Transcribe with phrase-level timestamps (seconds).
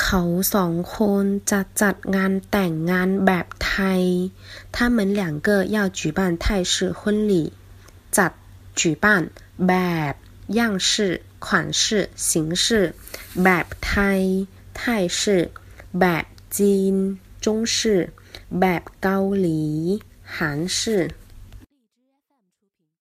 [0.00, 0.22] เขา
[0.54, 4.02] สองคนจะจัดงานแต่งงานแบบไทย
[4.74, 7.32] 他们两个要举办泰式婚礼
[8.16, 8.32] จัด
[8.78, 9.06] 举办
[9.68, 9.74] แบ
[10.10, 10.14] บ
[10.58, 10.90] 样式
[11.44, 11.46] 款
[11.80, 11.82] 式
[12.28, 12.66] 形式
[13.44, 14.22] แบบไทย
[14.78, 14.80] 泰
[15.18, 15.20] 式
[16.00, 16.24] แบบ
[16.56, 16.94] จีน
[17.44, 17.76] 中式
[18.60, 19.62] แบบเกาหลี
[20.34, 20.78] 韩式